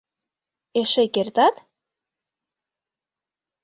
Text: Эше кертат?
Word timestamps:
Эше 0.79 1.03
кертат? 1.13 1.55